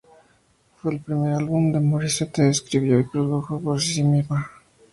Fue 0.77 0.93
el 0.95 0.99
primer 0.99 1.35
álbum 1.35 1.71
que 1.71 1.79
Morissette 1.79 2.39
escribió 2.39 2.99
y 2.99 3.03
produjo 3.03 3.61
por 3.61 3.79
sí 3.79 4.01
misma. 4.01 4.49